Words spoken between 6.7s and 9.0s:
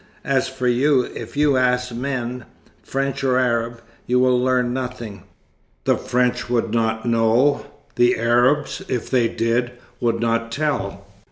not know. The Arabs,